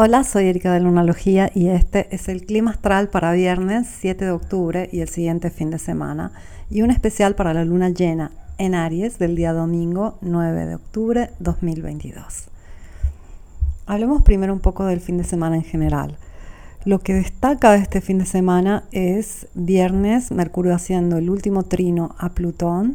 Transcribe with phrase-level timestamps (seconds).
[0.00, 4.30] Hola, soy Erika de Lunalogía y este es el clima astral para viernes 7 de
[4.30, 6.30] octubre y el siguiente fin de semana
[6.70, 11.30] y un especial para la luna llena en Aries del día domingo 9 de octubre
[11.40, 12.46] 2022.
[13.86, 16.16] Hablemos primero un poco del fin de semana en general.
[16.84, 22.14] Lo que destaca de este fin de semana es viernes Mercurio haciendo el último trino
[22.18, 22.94] a Plutón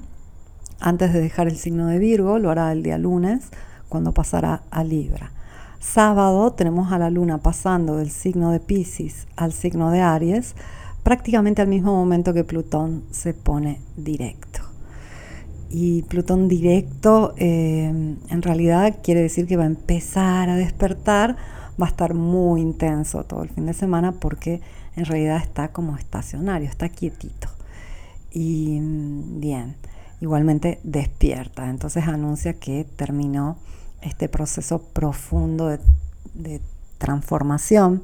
[0.79, 3.49] antes de dejar el signo de Virgo, lo hará el día lunes
[3.89, 5.33] cuando pasará a Libra.
[5.83, 10.55] Sábado tenemos a la luna pasando del signo de Pisces al signo de Aries,
[11.03, 14.61] prácticamente al mismo momento que Plutón se pone directo.
[15.69, 21.35] Y Plutón directo eh, en realidad quiere decir que va a empezar a despertar,
[21.79, 24.61] va a estar muy intenso todo el fin de semana porque
[24.95, 27.49] en realidad está como estacionario, está quietito.
[28.31, 29.75] Y mm, bien,
[30.21, 33.57] igualmente despierta, entonces anuncia que terminó
[34.03, 35.67] este proceso profundo
[36.33, 36.61] de,
[36.97, 38.03] transformación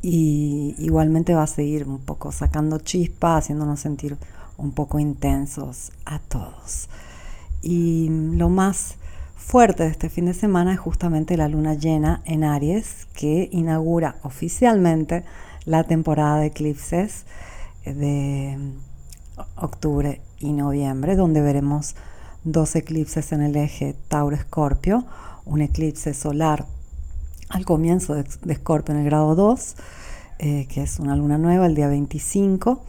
[0.00, 4.16] y igualmente va a seguir un poco sacando chispa, haciéndonos sentir
[4.56, 6.88] un poco intensos a todos.
[7.60, 8.94] Y lo más
[9.36, 14.16] fuerte de este fin de semana es justamente la luna llena en Aries, que inaugura
[14.22, 15.24] oficialmente
[15.66, 17.26] la temporada de eclipses
[17.84, 18.58] de
[19.56, 21.96] octubre y noviembre, donde veremos
[22.46, 25.04] dos eclipses en el eje Tauro-Escorpio,
[25.44, 26.64] un eclipse solar
[27.48, 29.76] al comienzo de, Escorpio en el grado 2,
[30.38, 32.82] eh, que es una luna nueva el día 25,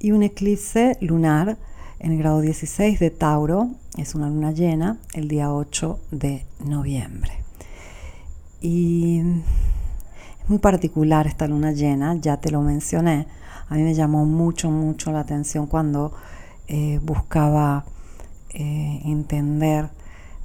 [0.00, 1.56] y un eclipse lunar
[2.00, 7.32] en el grado 16 de Tauro, es una luna llena el día 8 de noviembre.
[8.60, 9.20] Y
[10.42, 13.28] es muy particular esta luna llena, ya te lo mencioné,
[13.68, 16.12] a mí me llamó mucho, mucho la atención cuando
[16.66, 17.84] eh, buscaba
[18.54, 19.90] eh, entender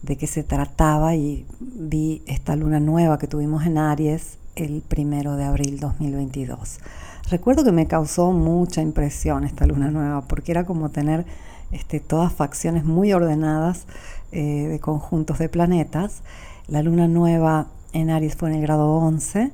[0.01, 5.35] de qué se trataba y vi esta luna nueva que tuvimos en Aries el primero
[5.35, 6.79] de abril 2022.
[7.29, 11.25] Recuerdo que me causó mucha impresión esta luna nueva porque era como tener
[11.71, 13.85] este, todas facciones muy ordenadas
[14.31, 16.21] eh, de conjuntos de planetas.
[16.67, 19.51] La luna nueva en Aries fue en el grado 11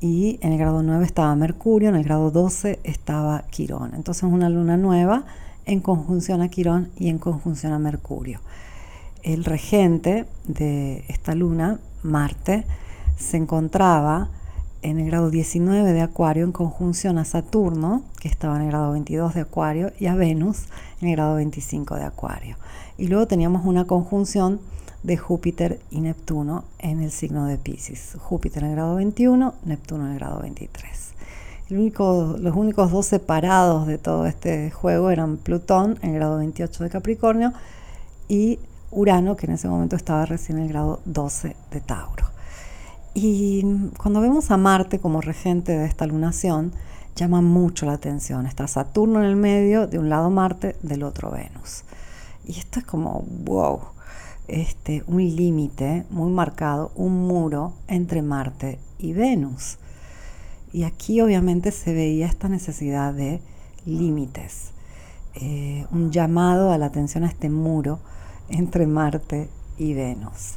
[0.00, 3.94] y en el grado 9 estaba Mercurio, en el grado 12 estaba Quirón.
[3.94, 5.24] Entonces una luna nueva
[5.68, 8.40] en conjunción a Quirón y en conjunción a Mercurio.
[9.22, 12.64] El regente de esta luna, Marte,
[13.18, 14.30] se encontraba
[14.80, 18.92] en el grado 19 de Acuario en conjunción a Saturno, que estaba en el grado
[18.92, 20.66] 22 de Acuario, y a Venus
[21.02, 22.56] en el grado 25 de Acuario.
[22.96, 24.60] Y luego teníamos una conjunción
[25.02, 28.16] de Júpiter y Neptuno en el signo de Pisces.
[28.18, 31.17] Júpiter en el grado 21, Neptuno en el grado 23
[31.70, 36.90] los únicos dos separados de todo este juego eran Plutón en el grado 28 de
[36.90, 37.52] Capricornio
[38.26, 38.58] y
[38.90, 42.26] Urano, que en ese momento estaba recién en el grado 12 de Tauro.
[43.12, 43.64] Y
[43.98, 46.72] cuando vemos a Marte como regente de esta lunación,
[47.16, 48.46] llama mucho la atención.
[48.46, 51.84] Está Saturno en el medio, de un lado Marte, del otro Venus.
[52.46, 53.80] Y esto es como, wow,
[54.46, 59.78] este, un límite muy marcado, un muro entre Marte y Venus.
[60.72, 63.40] Y aquí obviamente se veía esta necesidad de
[63.86, 64.72] límites,
[65.34, 68.00] eh, un llamado a la atención a este muro
[68.48, 70.56] entre Marte y Venus.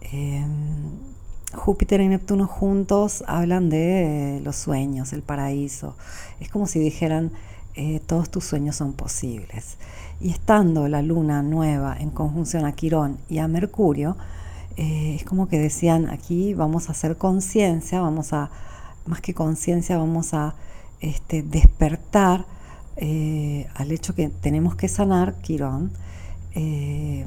[0.00, 1.12] Em,
[1.54, 5.96] Júpiter y Neptuno juntos hablan de los sueños, el paraíso.
[6.40, 7.32] Es como si dijeran,
[7.74, 9.76] eh, todos tus sueños son posibles.
[10.20, 14.16] Y estando la luna nueva en conjunción a Quirón y a Mercurio,
[14.76, 18.50] eh, es como que decían, aquí vamos a hacer conciencia, vamos a
[19.06, 20.54] más que conciencia, vamos a
[21.00, 22.46] este, despertar
[22.96, 25.92] eh, al hecho que tenemos que sanar, Quirón,
[26.54, 27.24] eh,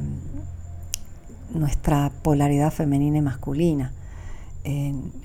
[1.54, 3.94] nuestra polaridad femenina y masculina.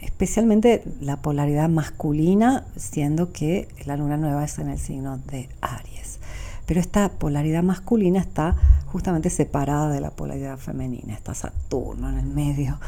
[0.03, 6.19] especialmente la polaridad masculina, siendo que la luna nueva es en el signo de Aries.
[6.66, 8.54] Pero esta polaridad masculina está
[8.86, 12.78] justamente separada de la polaridad femenina, está Saturno en el medio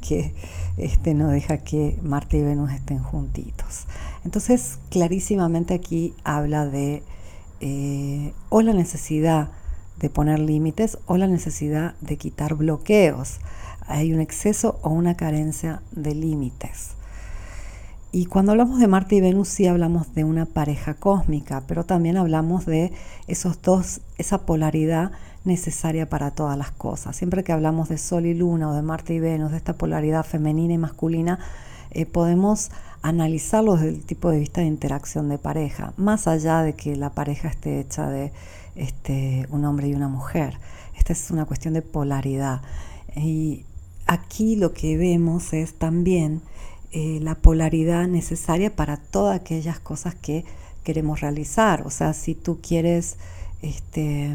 [0.00, 0.34] que
[0.76, 3.86] este, no deja que Marte y Venus estén juntitos.
[4.24, 7.02] Entonces, clarísimamente aquí habla de
[7.60, 9.50] eh, o la necesidad
[9.98, 13.38] de poner límites o la necesidad de quitar bloqueos.
[13.86, 16.92] Hay un exceso o una carencia de límites.
[18.12, 22.16] Y cuando hablamos de Marte y Venus sí hablamos de una pareja cósmica, pero también
[22.16, 22.92] hablamos de
[23.28, 25.12] esos dos, esa polaridad
[25.44, 27.16] necesaria para todas las cosas.
[27.16, 30.24] Siempre que hablamos de Sol y Luna o de Marte y Venus, de esta polaridad
[30.24, 31.38] femenina y masculina,
[31.90, 32.70] eh, podemos
[33.02, 37.10] analizarlo desde el tipo de vista de interacción de pareja, más allá de que la
[37.10, 38.32] pareja esté hecha de
[38.76, 40.58] este, un hombre y una mujer.
[40.96, 42.60] Esta es una cuestión de polaridad.
[43.16, 43.64] Y
[44.06, 46.42] aquí lo que vemos es también
[46.92, 50.44] eh, la polaridad necesaria para todas aquellas cosas que
[50.84, 51.86] queremos realizar.
[51.86, 53.16] O sea, si tú quieres
[53.62, 54.34] este,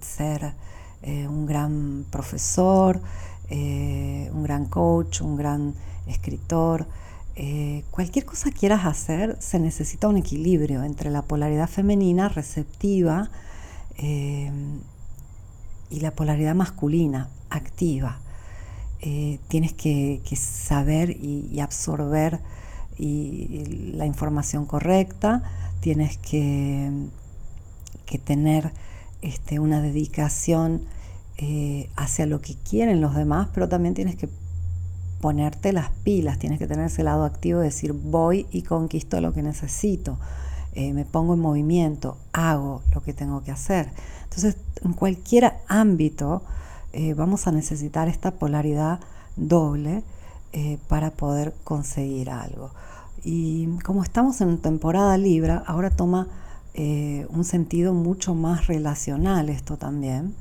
[0.00, 0.54] ser
[1.02, 3.00] eh, un gran profesor,
[3.50, 5.74] eh, un gran coach, un gran
[6.06, 6.86] escritor,
[7.90, 13.30] cualquier cosa quieras hacer, se necesita un equilibrio entre la polaridad femenina receptiva
[15.92, 18.18] y la polaridad masculina activa.
[19.04, 22.40] Eh, tienes que, saber y, absorber
[22.98, 25.42] la información correcta,
[25.80, 26.88] tienes que,
[28.18, 28.72] tener
[29.22, 30.82] este, una dedicación
[31.38, 34.28] eh, hacia lo que quieren los demás, pero también tienes que
[35.20, 39.32] ponerte las pilas, tienes que tener ese lado activo de decir voy y conquisto lo
[39.32, 40.18] que necesito,
[40.74, 43.90] eh, me pongo en movimiento, hago lo que tengo que hacer.
[44.24, 46.42] Entonces, en cualquier ámbito,
[46.92, 49.00] eh, vamos a necesitar esta polaridad
[49.36, 50.02] doble
[50.86, 52.72] para poder conseguir algo.
[53.24, 56.28] Y como estamos en temporada Libra, ahora toma
[56.74, 60.34] eh, un sentido mucho más relacional esto también.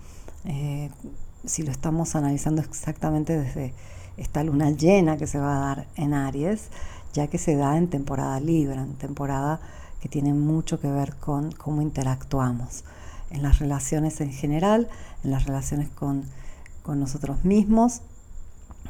[1.46, 3.74] si lo estamos analizando exactamente desde
[4.18, 6.70] esta luna llena que se va a dar en Aries,
[7.14, 9.60] ya que se da en temporada Libra, en temporada
[10.02, 12.84] que tiene mucho que ver con cómo interactuamos
[13.30, 14.88] en las relaciones en general,
[15.24, 16.26] en las relaciones con
[16.84, 18.02] con nosotros mismos,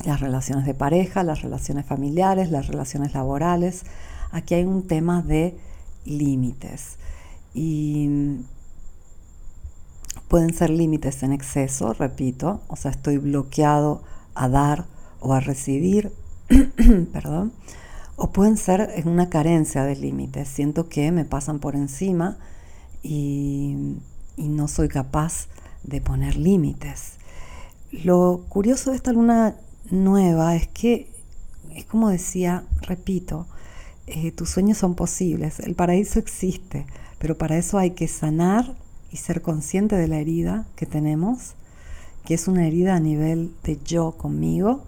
[0.06, 3.84] las relaciones de pareja, las relaciones familiares, las relaciones laborales.
[4.32, 5.58] Aquí hay un tema de
[6.06, 6.98] límites.
[7.54, 8.40] Y
[10.28, 14.04] pueden ser límites en exceso, repito, o sea, estoy bloqueado
[14.34, 14.86] a dar
[15.20, 16.14] o a recibir,
[17.14, 17.52] perdón,
[18.16, 22.38] o pueden ser en una carencia de límites, siento que me pasan por encima
[23.04, 23.98] y,
[24.38, 25.48] y no soy capaz
[25.84, 27.14] de poner límites.
[27.92, 29.56] Lo curioso de esta luna
[29.90, 31.12] nueva es que,
[31.76, 33.48] es como decía, repito,
[34.08, 36.86] eh, tus sueños son posibles, el paraíso existe,
[37.22, 38.76] pero para eso hay que sanar
[39.12, 41.54] y ser consciente de la herida que tenemos,
[42.26, 44.84] que es una herida a nivel de yo conmigo,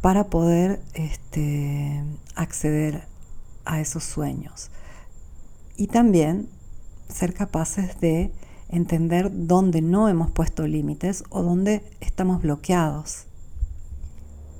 [0.00, 2.00] para poder este,
[2.36, 3.08] acceder
[3.64, 4.70] a esos sueños.
[5.76, 6.48] Y también
[7.08, 8.30] ser capaces de
[8.68, 13.24] entender dónde no hemos puesto límites o dónde estamos bloqueados.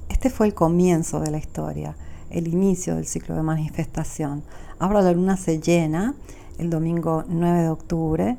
[0.08, 1.96] Este fue el comienzo de la historia,
[2.30, 4.42] el inicio del ciclo de manifestación.
[4.80, 6.16] Ahora la luna se llena
[6.58, 8.36] el domingo 9 de octubre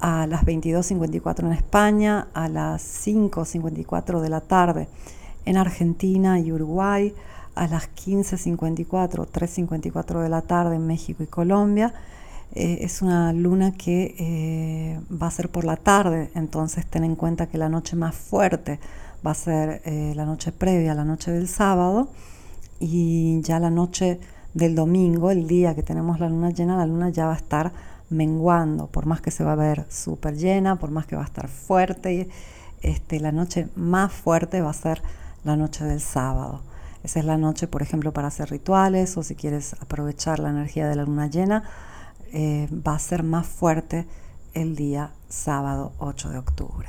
[0.00, 4.88] a las 22.54 en España, a las 5.54 de la tarde
[5.44, 7.14] en Argentina y Uruguay,
[7.54, 11.94] a las 15.54, 3.54 de la tarde en México y Colombia.
[12.54, 17.16] Eh, es una luna que eh, va a ser por la tarde, entonces ten en
[17.16, 18.78] cuenta que la noche más fuerte
[19.26, 22.08] va a ser eh, la noche previa, la noche del sábado,
[22.78, 24.20] y ya la noche
[24.54, 27.72] del domingo, el día que tenemos la luna llena, la luna ya va a estar
[28.08, 31.26] menguando, por más que se va a ver súper llena, por más que va a
[31.26, 32.28] estar fuerte,
[32.80, 35.02] este, la noche más fuerte va a ser
[35.42, 36.62] la noche del sábado.
[37.02, 40.88] Esa es la noche, por ejemplo, para hacer rituales o si quieres aprovechar la energía
[40.88, 41.64] de la luna llena,
[42.32, 44.06] eh, va a ser más fuerte
[44.54, 46.88] el día sábado 8 de octubre.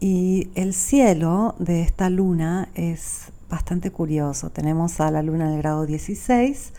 [0.00, 4.50] Y el cielo de esta luna es bastante curioso.
[4.50, 6.72] Tenemos a la luna en el grado 16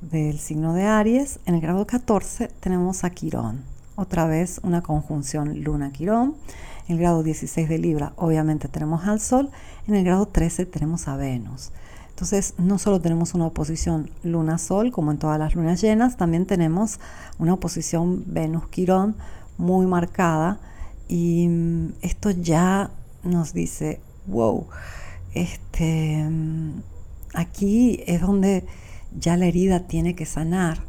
[0.00, 1.40] del signo de Aries.
[1.46, 3.64] En el grado 14 tenemos a Quirón.
[3.96, 6.36] Otra vez una conjunción luna-Quirón.
[6.86, 9.50] En el grado 16 de Libra obviamente tenemos al Sol.
[9.86, 11.72] En el grado 13 tenemos a Venus.
[12.10, 16.98] Entonces, no solo tenemos una oposición Luna-Sol, como en todas las lunas llenas, también tenemos
[17.38, 19.14] una oposición Venus-Quirón
[19.56, 20.58] muy marcada.
[21.06, 22.90] Y mm, esto ya
[23.22, 24.66] nos dice, wow,
[25.42, 26.28] este,
[27.34, 28.64] aquí es donde
[29.18, 30.82] ya la herida tiene que sanar.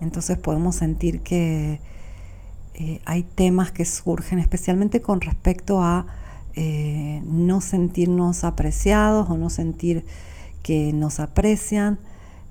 [0.00, 1.80] Entonces podemos sentir que
[2.74, 6.06] eh, hay temas que surgen, especialmente con respecto a
[6.54, 10.04] eh, no sentirnos apreciados o no sentir
[10.62, 11.98] que nos aprecian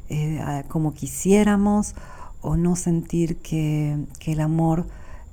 [0.09, 1.95] eh, como quisiéramos
[2.41, 4.87] o no sentir que, el amor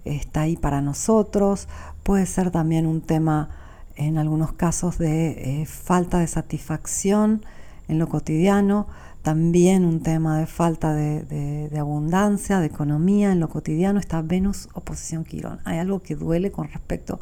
[0.04, 1.68] está ahí para nosotros.
[2.02, 3.50] Puede ser también un tema
[3.97, 7.45] en algunos casos de eh, falta de satisfacción
[7.88, 8.87] en lo cotidiano,
[9.23, 14.69] también un tema de falta de, de, abundancia, de economía en lo cotidiano, está Venus
[14.75, 15.59] oposición Quirón.
[15.65, 17.19] Hay algo que duele con respecto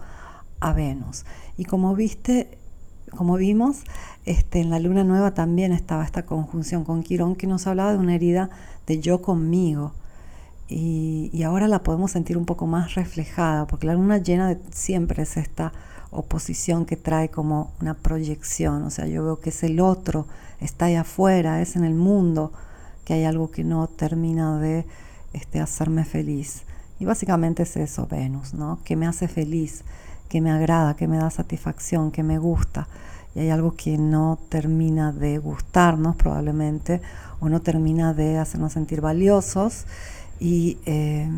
[0.60, 1.24] a Venus.
[1.56, 2.58] Y como viste,
[3.16, 3.84] como vimos,
[4.26, 7.98] este, en la luna nueva también estaba esta conjunción con Quirón que nos hablaba de
[7.98, 8.50] una herida
[8.86, 9.92] de yo conmigo.
[10.68, 15.36] Y, ahora la podemos sentir un poco más reflejada, porque la luna llena siempre es
[15.36, 15.72] esta
[16.14, 20.26] oposición que trae como una proyección, o sea, yo veo que es el otro,
[20.60, 22.52] está ahí afuera, es en el mundo,
[23.04, 24.86] que hay algo que no termina de
[25.32, 26.62] este, hacerme feliz.
[26.98, 28.78] Y básicamente es eso, Venus, ¿no?
[28.84, 29.84] Que me hace feliz,
[30.28, 32.88] que me agrada, que me da satisfacción, que me gusta.
[33.34, 37.02] Y hay algo que no termina de gustarnos probablemente,
[37.40, 39.86] o no termina de hacernos sentir valiosos.
[40.38, 41.28] Y eh,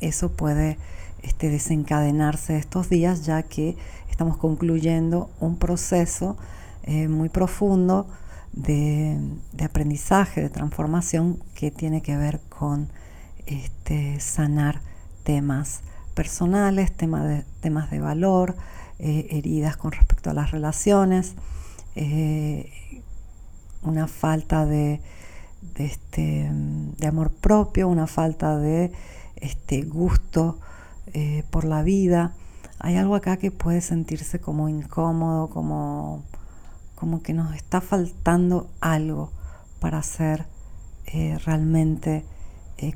[0.00, 0.78] eso puede
[1.22, 3.76] este, desencadenarse estos días, ya que
[4.10, 6.36] estamos concluyendo un proceso
[6.82, 8.08] eh, muy profundo
[8.52, 9.18] de,
[9.62, 12.88] aprendizaje, de transformación que tiene que ver con
[13.46, 14.80] este, sanar
[15.22, 15.82] temas
[16.14, 18.56] personales, temas de, temas de valor,
[18.98, 21.34] eh, heridas con respecto a las relaciones,
[21.94, 23.02] eh,
[23.82, 25.00] una falta de,
[25.76, 28.90] este, de amor propio, una falta de
[29.36, 30.58] este, gusto
[31.14, 32.34] eh, por la vida.
[32.78, 36.22] Hay algo acá que puede sentirse como incómodo, como,
[36.94, 39.32] como que nos está faltando algo
[39.80, 40.46] para ser
[41.44, 42.24] realmente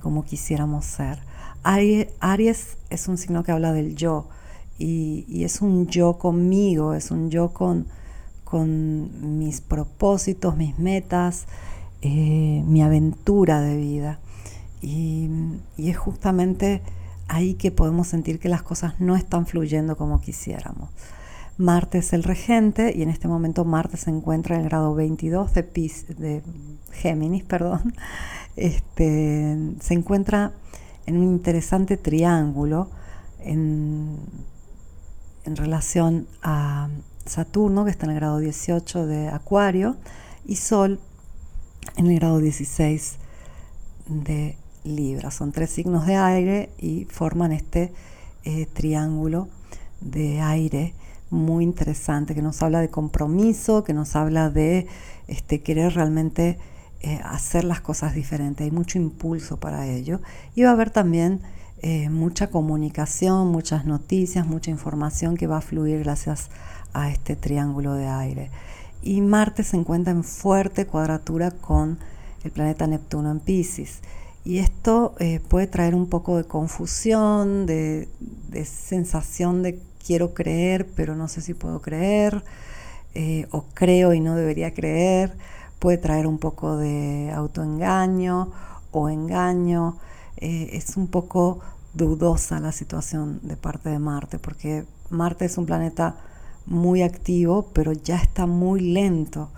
[0.01, 1.19] como quisiéramos ser.
[1.65, 4.29] Aries es un signo que habla del yo
[4.79, 7.87] y, es un yo conmigo, es un yo con,
[8.45, 11.47] con mis propósitos, mis metas,
[12.01, 14.19] eh, mi aventura de vida.
[14.81, 15.29] Y,
[15.77, 16.83] y, es justamente
[17.33, 20.91] ahí que podemos sentir que las cosas no están fluyendo como quisiéramos.
[21.57, 25.55] Marte es el regente y en este momento Marte se encuentra en el grado 22
[25.55, 26.43] de, de
[26.93, 27.95] Géminis, perdón.
[28.55, 30.53] Este, se encuentra
[31.07, 32.91] en un interesante triángulo
[33.39, 34.19] en,
[35.47, 36.91] relación a
[37.25, 39.97] Saturno, que está en el grado 18 de Acuario,
[40.45, 41.01] y Sol
[41.97, 43.17] en el grado 16
[44.07, 45.31] de Libra.
[45.31, 47.93] Son tres signos de aire y forman este
[48.45, 49.49] eh, triángulo
[50.01, 50.95] de aire
[51.31, 54.87] muy interesante que nos habla de compromiso, que nos habla de
[55.29, 56.59] este, querer realmente
[57.01, 60.21] eh, hacer las cosas diferentes, hay mucho impulso para ello.
[60.55, 61.41] Y va a haber también
[61.81, 66.51] eh, mucha comunicación, muchas noticias, mucha información que va a fluir gracias
[66.93, 68.51] a este triángulo de aire.
[69.03, 71.99] Y Marte se encuentra en fuerte cuadratura con
[72.45, 74.01] el planeta Neptuno en Pisces.
[74.45, 78.09] Y esto eh, puede traer un poco de confusión, de,
[78.65, 82.43] sensación de quiero creer, pero no sé si puedo creer,
[83.51, 85.37] o creo y no debería creer
[85.83, 88.53] puede traer un poco de autoengaño
[88.93, 89.99] o engaño.
[90.37, 91.59] Eh, es un poco
[91.93, 96.15] dudosa la situación de parte de Marte, porque Marte es un planeta
[96.67, 99.51] muy activo, pero ya está muy lento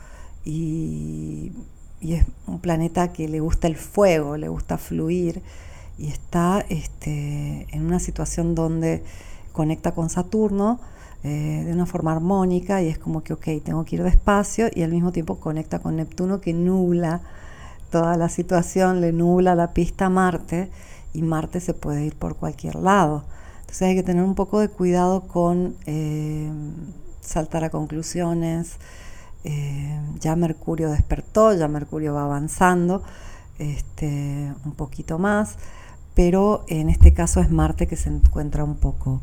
[2.04, 5.42] y, es un planeta que le gusta el fuego, le gusta fluir
[5.98, 9.02] y está este, en una situación donde
[9.52, 10.80] conecta con Saturno,
[11.22, 14.82] eh, de una forma armónica y es como que, ok, tengo que ir despacio y
[14.82, 17.22] al mismo tiempo conecta con Neptuno que nubla
[17.90, 20.70] toda la situación, le nubla la pista a Marte
[21.14, 23.24] y Marte se puede ir por cualquier lado.
[23.60, 26.50] Entonces hay que tener un poco de cuidado con eh,
[27.22, 28.76] saltar a conclusiones.
[29.44, 33.02] Eh, ya Mercurio despertó, ya Mercurio va avanzando
[33.58, 35.56] este, un poquito más,
[36.14, 39.20] pero en este caso es Marte que se encuentra un poco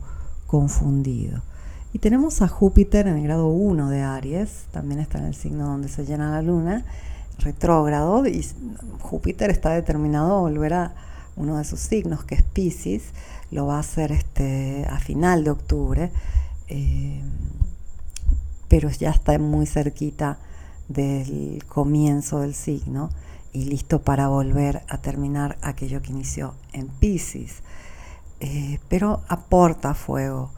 [0.47, 1.41] confundido.
[1.93, 5.65] Y tenemos a Júpiter en el grado 1 de Aries, también está en el signo
[5.65, 6.85] donde se llena la luna,
[7.39, 8.45] retrógrado, y
[8.99, 10.93] Júpiter está determinado a volver a
[11.35, 13.03] uno de sus signos, que es Pisces,
[13.51, 16.11] lo va a hacer este, a final de octubre,
[16.69, 17.21] eh,
[18.71, 20.39] pero ya está muy cerquita
[20.87, 23.09] del comienzo del signo
[23.51, 27.63] y listo para volver a terminar aquello que inició en Pisces.
[28.39, 30.51] Eh, pero aporta fuego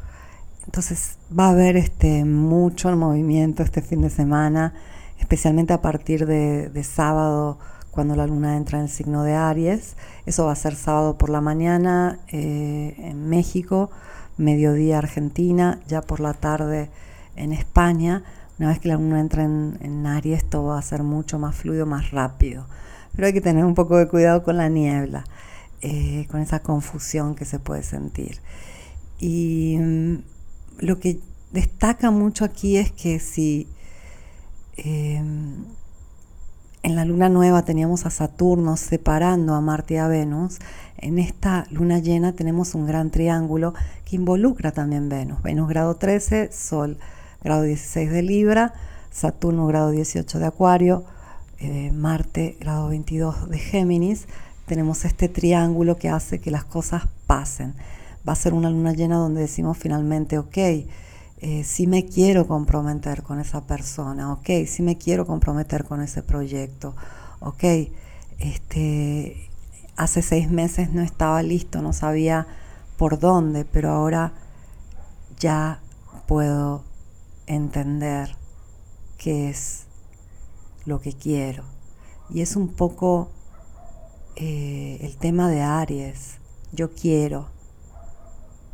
[0.66, 4.74] entonces va a haber este, mucho movimiento este fin de semana,
[5.20, 7.58] especialmente a partir de, sábado
[7.92, 9.96] cuando la luna entra en el signo de Aries.
[10.26, 13.92] Eso va a ser sábado por la mañana eh, en México,
[14.38, 16.90] mediodía Argentina, ya por la tarde
[17.36, 18.24] en España.
[18.60, 21.86] Una vez que la luna entra en, Aries, todo va a ser mucho más fluido,
[21.86, 22.66] más rápido.
[23.16, 25.24] Pero hay que tener un poco de cuidado con la niebla,
[25.82, 28.40] eh, con esa confusión que se puede sentir.
[29.20, 30.16] Y mm,
[30.80, 31.20] lo que
[31.52, 33.68] destaca mucho aquí es que si
[34.78, 35.66] em,
[36.84, 40.60] en la luna nueva teníamos a Saturno separando a Marte y a Venus,
[40.98, 43.74] en esta luna llena tenemos un gran triángulo
[44.06, 45.42] que involucra también Venus.
[45.42, 46.98] Venus grado 13, Sol
[47.44, 48.74] grado 16 de Libra,
[49.12, 51.04] Saturno grado 18 de Acuario,
[51.60, 54.28] eh, Marte grado 22 de Géminis.
[54.66, 57.76] Tenemos este triángulo que hace que las cosas pasen
[58.28, 63.22] va a ser una luna llena donde decimos finalmente, ok, eh, si me quiero comprometer
[63.24, 66.96] con esa persona, ok, si me quiero comprometer con ese proyecto,
[67.42, 67.64] ok,
[68.40, 69.50] este,
[69.98, 72.48] hace seis meses no estaba listo, no sabía
[72.98, 74.32] por dónde, pero ahora
[75.38, 75.82] ya
[76.28, 76.84] puedo
[77.48, 78.36] entender
[79.18, 79.86] qué es
[80.86, 81.64] lo que quiero.
[82.30, 83.30] Y es un poco
[84.36, 86.40] eh, el tema de Aries.
[86.72, 87.50] Yo quiero.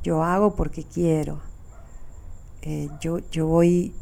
[0.03, 1.41] Yo hago porque quiero.
[2.61, 3.93] Eh, yo, yo voy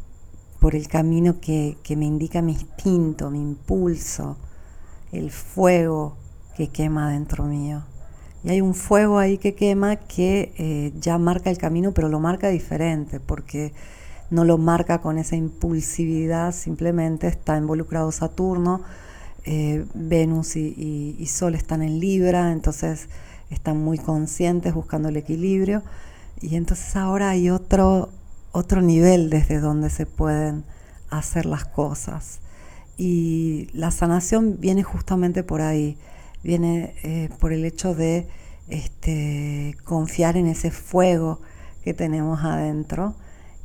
[0.60, 4.38] por el camino que, me indica mi instinto, mi impulso,
[5.12, 6.18] el fuego
[6.56, 7.84] que quema dentro mío.
[8.44, 12.20] Y hay un fuego ahí que quema que eh, ya marca el camino, pero lo
[12.20, 13.74] marca diferente, porque
[14.30, 18.82] no lo marca con esa impulsividad, simplemente está involucrado Saturno,
[19.46, 23.08] eh, Venus y, Sol están en Libra, entonces
[23.50, 25.84] están muy conscientes buscando el equilibrio.
[26.42, 28.10] Y entonces ahora hay otro,
[28.52, 30.66] otro nivel desde donde se pueden
[31.10, 32.40] hacer las cosas.
[32.98, 35.98] Y la sanación viene justamente por ahí,
[36.44, 38.28] viene eh, por el hecho de
[38.68, 41.40] este, confiar en ese fuego
[41.84, 43.16] que tenemos adentro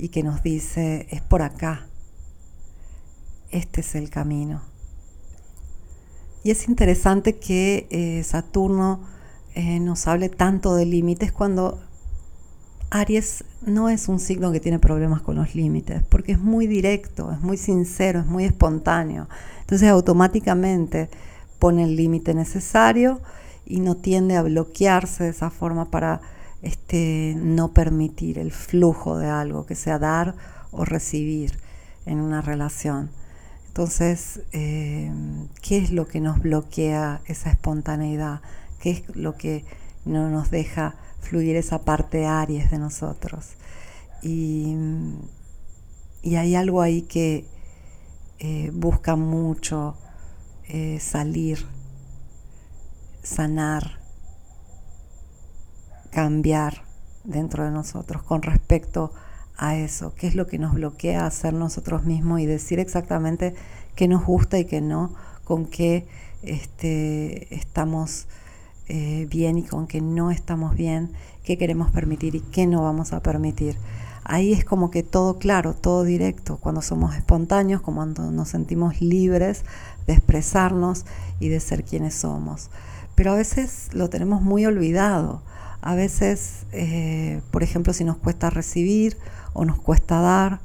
[0.03, 1.87] y que nos dice, es por acá,
[3.53, 4.61] este es el camino.
[6.43, 9.05] Y es interesante que eh, Saturno
[9.55, 11.79] eh, nos hable tanto de límites cuando
[12.91, 17.31] Aries no es un signo que tiene problemas con los límites, porque es muy directo,
[17.31, 19.29] es muy sincero, es muy espontáneo.
[19.61, 21.11] Entonces automáticamente
[21.61, 23.21] pone el límite necesario
[23.65, 26.21] y no tiende a bloquearse de esa forma para
[26.63, 30.35] este, no permitir el flujo de algo, que sea dar
[30.71, 31.59] o recibir
[32.07, 33.11] en una relación.
[33.69, 35.11] Entonces, eh,
[35.63, 38.43] ¿qué es lo que nos bloquea esa espontaneidad?
[38.81, 39.65] ¿Qué es lo que
[40.05, 43.55] no nos deja fluir esa parte Aries de nosotros?
[44.23, 44.77] Y,
[46.25, 47.47] hay algo ahí que
[48.39, 49.97] eh, busca mucho
[50.69, 51.67] eh, salir,
[53.23, 54.02] sanar,
[56.13, 56.85] cambiar
[57.25, 59.13] dentro de nosotros con respecto
[59.57, 63.55] a eso, qué es lo que nos bloquea a ser nosotros mismos y decir exactamente
[63.97, 66.07] qué nos gusta y qué no, con qué
[66.43, 68.27] este, estamos
[68.89, 71.13] eh, bien y con qué no estamos bien,
[71.45, 73.77] qué queremos permitir y qué no vamos a permitir.
[74.25, 79.65] Ahí es como que todo claro, todo directo, cuando somos espontáneos, cuando nos sentimos libres
[80.07, 81.07] de expresarnos
[81.41, 82.71] y de ser quienes somos.
[83.15, 85.43] Pero a veces lo tenemos muy olvidado
[85.83, 89.19] a veces, eh, por ejemplo, si nos cuesta recibir
[89.53, 90.61] o nos cuesta dar,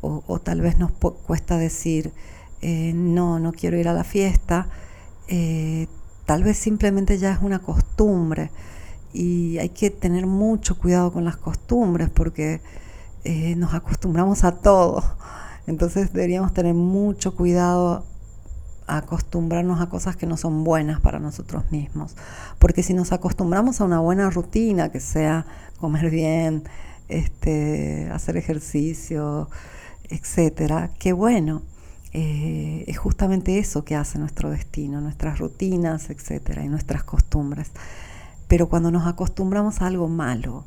[0.00, 2.12] o, tal vez nos cuesta decir,
[2.60, 4.68] eh, no, no quiero ir a la fiesta,
[5.28, 5.86] eh,
[6.26, 8.50] tal vez simplemente ya es una costumbre
[9.14, 12.60] y hay que tener mucho cuidado con las costumbres porque
[13.56, 15.02] nos acostumbramos a todo.
[15.66, 18.04] Entonces deberíamos tener mucho cuidado
[18.86, 22.16] acostumbrarnos a cosas que no son buenas para nosotros mismos.
[22.58, 25.46] Porque si nos acostumbramos a una buena rutina, que sea
[25.78, 26.64] comer bien,
[27.08, 29.48] este, hacer ejercicio,
[30.08, 31.62] etcétera, qué bueno.
[32.12, 37.72] Eh, es justamente eso que hace nuestro destino, nuestras rutinas, etcétera, y nuestras costumbres.
[38.46, 40.64] Pero cuando nos acostumbramos a algo malo,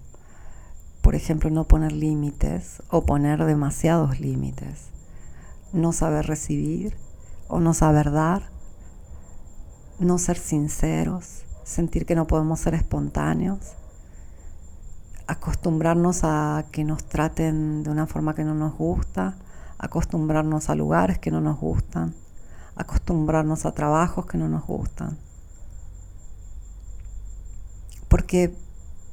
[1.01, 4.89] por ejemplo, no poner límites o poner demasiados límites,
[5.71, 6.97] no saber recibir,
[7.47, 8.49] o no saber dar,
[9.99, 13.73] no ser sinceros, sentir que no podemos ser espontáneos,
[15.27, 19.35] acostumbrarnos a que nos traten de una forma que no nos gusta,
[19.77, 22.15] acostumbrarnos a lugares que no nos gustan,
[22.75, 25.17] acostumbrarnos a trabajos que no nos gustan.
[28.07, 28.55] Porque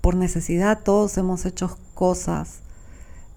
[0.00, 2.63] por necesidad todos hemos hecho cosas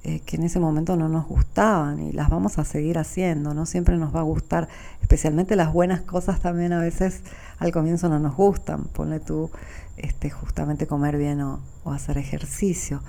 [0.07, 3.65] eh, que en ese momento no nos gustaban y las vamos a seguir haciendo, no
[3.65, 4.69] siempre nos va a gustar,
[5.01, 7.23] especialmente las buenas cosas también a veces
[7.59, 9.51] al comienzo no nos gustan, ponle tú
[9.97, 13.01] este, justamente comer bien o, hacer ejercicio.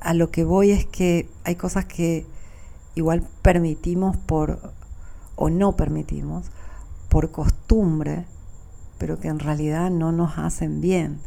[0.00, 2.26] A lo que voy es que hay cosas que
[2.96, 4.72] igual permitimos por
[5.36, 6.50] o no permitimos
[7.08, 8.24] por costumbre,
[8.98, 11.20] pero que en realidad no nos hacen bien.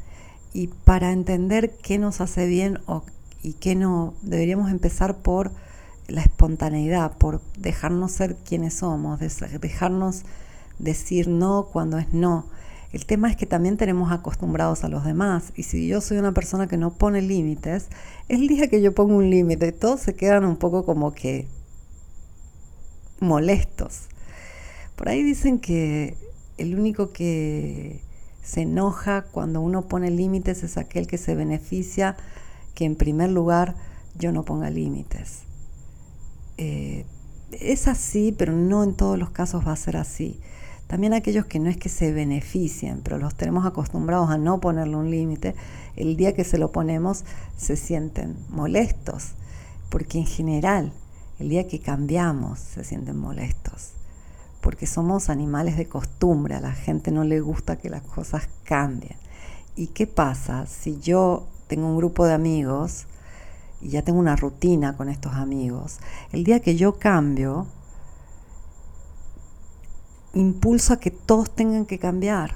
[0.51, 3.04] Y para entender qué nos hace bien o
[3.43, 5.51] y que no deberíamos empezar por
[6.08, 10.23] la espontaneidad, por dejarnos ser quienes somos, dejarnos
[10.80, 12.45] decir no cuando es no.
[12.91, 16.34] El tema es que también tenemos acostumbrados a los demás y si yo soy una
[16.34, 17.88] persona que no pone límites,
[18.27, 21.47] el día que yo pongo un límite todos se quedan un poco como que
[23.21, 24.10] molestos.
[24.97, 26.17] Por ahí dicen que
[26.58, 28.01] el único que
[28.43, 32.17] se enoja cuando uno pone límites es aquel que se beneficia
[32.73, 33.75] que en primer lugar
[34.15, 35.43] yo no ponga límites.
[36.57, 37.05] Eh,
[37.51, 40.39] es así, pero no en todos los casos va a ser así.
[40.88, 44.97] También aquellos que no es que se beneficien, pero los tenemos acostumbrados a no ponerle
[44.97, 45.55] un límite,
[45.95, 47.23] el día que se lo ponemos
[47.55, 49.31] se sienten molestos,
[49.89, 50.91] porque en general
[51.39, 53.91] el día que cambiamos se sienten molestos,
[54.60, 59.15] porque somos animales de costumbre, a la gente no le gusta que las cosas cambien.
[59.77, 63.07] ¿Y qué pasa si yo tengo un grupo de amigos
[63.79, 65.99] y ya tengo una rutina con estos amigos?
[66.34, 67.65] El día que yo cambio,
[70.34, 72.55] impulso a que todos tengan que cambiar,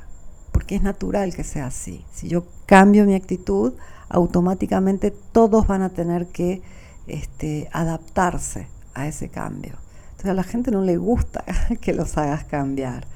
[0.51, 2.04] porque es natural que sea así.
[2.12, 3.75] Si yo cambio mi actitud,
[4.10, 6.62] automáticamente todos van a tener que
[7.08, 9.78] este, adaptarse a ese cambio.
[10.08, 11.45] Entonces a la gente no le gusta
[11.80, 13.08] que los hagas cambiar.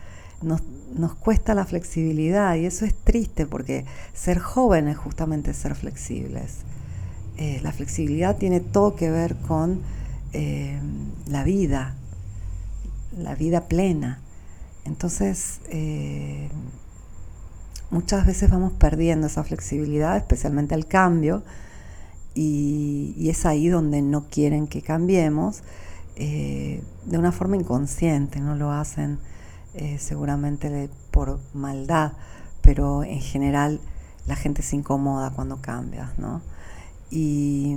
[0.42, 0.62] Nos,
[1.16, 6.60] cuesta la flexibilidad y eso es triste porque ser joven es justamente ser flexibles.
[7.38, 9.82] Eh, la flexibilidad tiene todo que ver con
[10.34, 10.80] eh,
[11.28, 11.96] la vida,
[13.18, 14.20] la vida plena.
[14.86, 16.50] Entonces, eh,
[17.92, 21.44] muchas veces vamos perdiendo esa flexibilidad, especialmente al cambio,
[22.34, 25.62] y, es ahí donde no quieren que cambiemos
[26.18, 29.20] de una forma inconsciente, no lo hacen
[29.76, 32.14] eh, seguramente por maldad,
[32.62, 33.80] pero en general
[34.26, 36.42] la gente se incomoda cuando cambias, ¿no?
[37.12, 37.76] Y,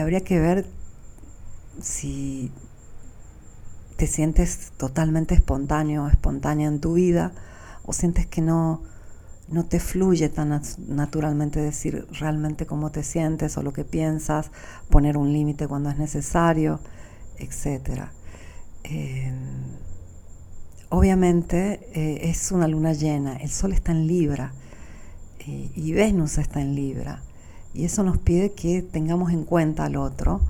[0.00, 0.66] habría que ver
[1.80, 2.52] si
[3.96, 7.32] te sientes totalmente espontáneo o espontánea en tu vida
[7.84, 8.82] o sientes que no,
[9.48, 14.50] no te fluye tan naturalmente decir realmente cómo te sientes o lo que piensas,
[14.88, 16.80] poner un límite cuando es necesario,
[17.38, 18.08] etc.
[20.94, 24.52] Obviamente eh, es una luna llena, el Sol está en Libra
[25.38, 27.22] eh, y Venus está en Libra.
[27.72, 30.42] Y eso nos pide que tengamos en cuenta al otro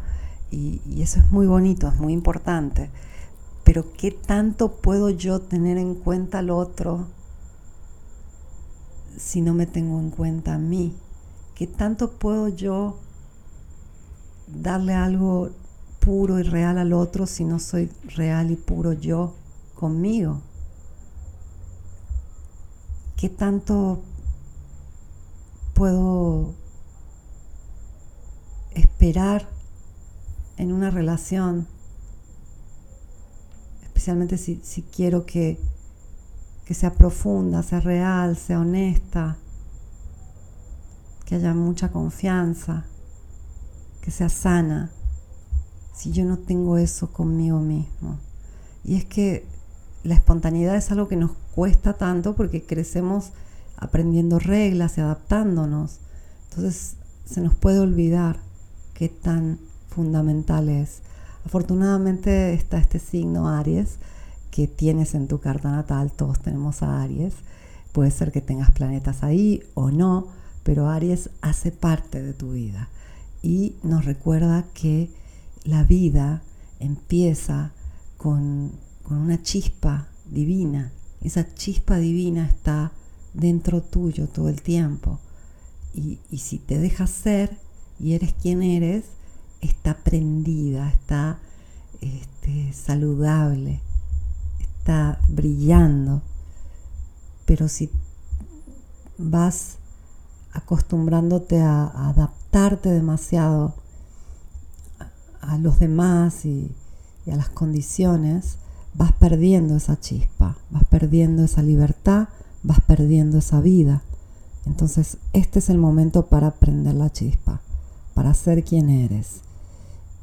[0.51, 2.91] y, y eso es muy bonito, es muy importante.
[3.63, 7.07] Pero ¿qué tanto puedo yo tener en cuenta al otro
[9.17, 10.93] si no me tengo en cuenta a mí?
[11.55, 12.99] ¿Qué tanto puedo yo
[14.49, 15.51] darle algo
[16.01, 19.37] puro y real al otro si no soy real y puro yo?
[19.83, 20.41] Conmigo?
[23.17, 24.01] ¿Qué tanto
[25.75, 26.55] puedo
[28.77, 29.49] esperar
[30.57, 31.67] en una relación?
[33.83, 34.61] Especialmente si,
[34.95, 35.59] quiero que,
[36.65, 39.37] que sea profunda, sea real, sea honesta,
[41.27, 42.85] que haya mucha confianza,
[44.01, 44.93] que sea sana,
[45.93, 48.21] si yo no tengo eso conmigo mismo.
[48.85, 49.51] Y es que
[50.05, 53.33] la espontaneidad es algo que nos cuesta tanto porque crecemos
[53.77, 55.99] aprendiendo reglas y adaptándonos.
[56.51, 58.39] Entonces se nos puede olvidar
[58.95, 61.03] qué tan fundamental es.
[61.45, 63.99] Afortunadamente está este signo Aries
[64.51, 67.35] que tienes en tu carta natal, todos tenemos a Aries.
[67.93, 70.29] Puede ser que tengas planetas ahí o no,
[70.63, 72.89] pero Aries hace parte de tu vida
[73.43, 75.11] y nos recuerda que
[75.65, 76.43] la vida
[76.79, 77.73] empieza
[78.17, 80.93] con con una chispa divina.
[81.21, 82.93] Esa chispa divina está
[83.35, 85.21] dentro tuyo todo el tiempo.
[85.95, 87.59] Y, si te dejas ser
[88.01, 89.05] y eres quien eres,
[89.61, 91.39] está prendida, está
[92.01, 93.81] este, saludable,
[94.61, 96.23] está brillando.
[97.45, 97.91] Pero si
[99.19, 99.77] vas
[100.53, 103.75] acostumbrándote a, adaptarte demasiado
[105.41, 106.75] a, los demás y
[107.31, 108.57] a las condiciones,
[108.95, 112.29] vas perdiendo esa chispa, vas perdiendo esa libertad,
[112.63, 114.03] vas perdiendo esa vida.
[114.67, 117.61] Entonces este es el momento para prender la chispa,
[118.15, 119.41] para ser quien eres.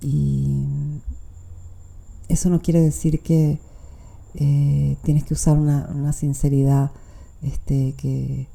[0.02, 0.66] Y
[2.28, 3.60] eso no quiere decir que
[4.36, 6.92] eh, tienes que usar una, sinceridad
[7.42, 8.48] este, que,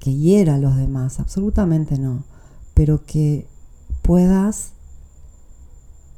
[0.00, 2.24] que hiera a los demás, absolutamente no,
[2.74, 3.46] pero que
[4.02, 4.72] puedas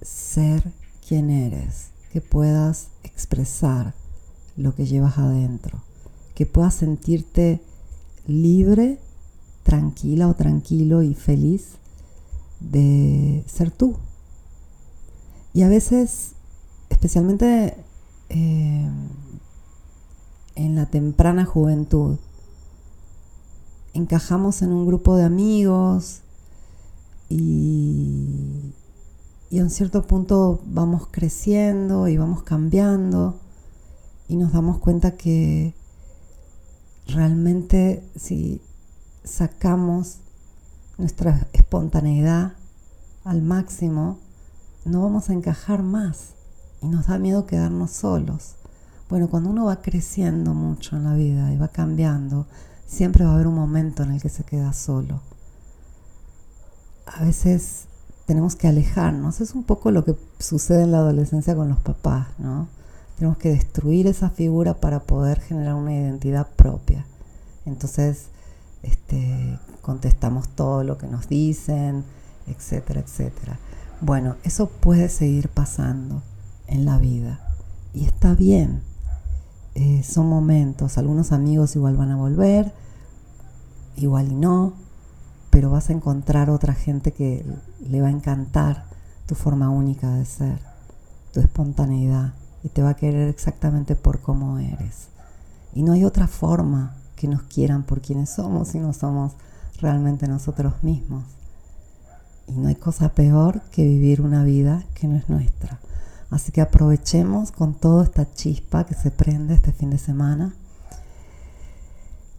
[0.01, 0.73] ser
[1.07, 3.92] quien eres que puedas expresar
[4.57, 5.83] lo que llevas adentro,
[6.37, 7.61] que puedas sentirte
[8.29, 9.00] libre,
[9.64, 11.72] tranquila o tranquilo y feliz
[12.61, 13.96] de ser tú.
[15.55, 16.35] Y a veces,
[16.88, 17.77] especialmente
[18.29, 18.88] eh,
[20.55, 22.18] en la temprana juventud,
[23.92, 26.20] encajamos en un grupo de amigos
[27.29, 28.72] y
[29.55, 33.38] y en cierto punto vamos creciendo y vamos cambiando
[34.27, 35.77] y nos damos cuenta que
[37.07, 38.61] realmente si
[39.23, 40.17] sacamos
[40.99, 42.55] nuestra espontaneidad
[43.23, 44.19] al máximo,
[44.85, 46.31] no vamos a encajar más
[46.83, 48.57] y nos da miedo quedarnos solos.
[49.09, 52.49] Bueno, cuando uno va creciendo mucho en la vida y va cambiando,
[52.88, 55.21] siempre va a haber un momento en el que se queda solo.
[57.07, 57.87] A veces
[58.27, 59.41] tenemos que alejarnos.
[59.41, 62.69] Es un poco lo que sucede en la adolescencia con los papás, ¿no?
[63.17, 67.07] Tenemos que destruir esa figura para poder generar una identidad propia.
[67.65, 68.27] Entonces,
[68.83, 72.05] este, contestamos todo lo que nos dicen,
[72.47, 73.59] etcétera, etcétera.
[74.01, 76.23] Bueno, eso puede seguir pasando
[76.67, 77.41] en la vida
[77.93, 78.83] y está bien.
[79.75, 82.73] Eh, son momentos, algunos amigos igual van a volver,
[83.97, 84.75] igual y no,
[85.55, 87.47] pero vas a encontrar otra gente que
[87.87, 88.87] le va a encantar
[89.25, 90.59] tu forma única de ser,
[91.33, 95.11] tu espontaneidad y te va a querer exactamente por cómo eres.
[95.73, 99.35] Y no hay otra forma que nos quieran por quienes somos si no somos
[99.81, 101.23] realmente nosotros mismos.
[102.49, 105.79] Y no hay cosa peor que vivir una vida que no es nuestra.
[106.31, 110.53] Así que aprovechemos con toda esta chispa que se prende este fin de semana.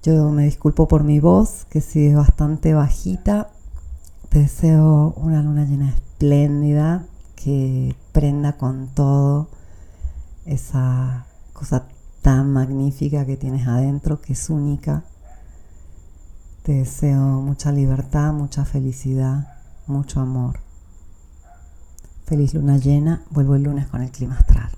[0.06, 3.50] Yo me disculpo por mi voz, que sigue bastante bajita.
[4.30, 9.50] Te deseo una luna llena espléndida, que prenda con todo
[10.46, 11.88] esa cosa
[12.22, 15.06] tan magnífica que tienes adentro, que es única.
[16.62, 19.56] Te deseo mucha libertad, mucha felicidad,
[19.88, 20.60] mucho amor.
[22.28, 23.24] Feliz luna llena.
[23.32, 24.70] Vuelvo el lunes con el clima astral.